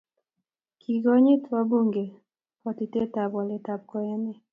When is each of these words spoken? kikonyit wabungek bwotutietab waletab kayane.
kikonyit 0.81 1.43
wabungek 1.53 2.11
bwotutietab 2.59 3.31
waletab 3.37 3.81
kayane. 3.91 4.33